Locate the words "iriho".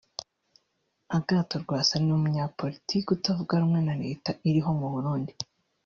4.47-4.71